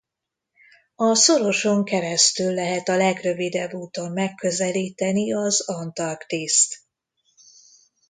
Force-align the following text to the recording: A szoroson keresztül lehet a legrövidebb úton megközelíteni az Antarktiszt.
A 0.95 1.15
szoroson 1.15 1.83
keresztül 1.85 2.53
lehet 2.53 2.89
a 2.89 2.95
legrövidebb 2.95 3.73
úton 3.73 4.11
megközelíteni 4.11 5.33
az 5.33 5.61
Antarktiszt. 5.67 6.75